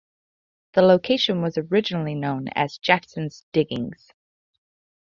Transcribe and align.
The 0.73 0.81
location 0.81 1.43
was 1.43 1.59
originally 1.59 2.15
known 2.15 2.47
as 2.55 2.79
"Jackson's 2.79 3.45
Diggings". 3.51 4.11